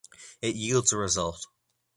[0.41, 1.45] It yields a result.